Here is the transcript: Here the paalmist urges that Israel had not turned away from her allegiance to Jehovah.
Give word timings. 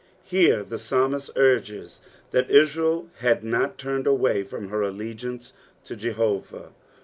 Here 0.23 0.63
the 0.63 0.79
paalmist 0.79 1.29
urges 1.35 1.99
that 2.31 2.49
Israel 2.49 3.09
had 3.19 3.43
not 3.43 3.77
turned 3.77 4.07
away 4.07 4.41
from 4.41 4.69
her 4.69 4.81
allegiance 4.81 5.53
to 5.85 5.95
Jehovah. 5.95 6.69